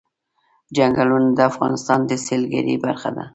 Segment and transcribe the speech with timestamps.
[0.75, 3.25] چنګلونه د افغانستان د سیلګرۍ برخه ده.